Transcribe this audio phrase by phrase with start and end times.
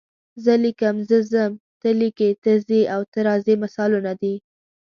[0.43, 1.51] زه لیکم، زه ځم،
[1.81, 4.35] ته لیکې، ته ځې او ته راځې مثالونه دي.